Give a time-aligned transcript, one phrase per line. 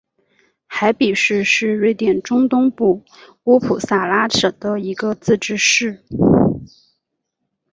[0.65, 3.03] 海比市是瑞典中东部
[3.43, 6.03] 乌普萨拉省的一个自治市。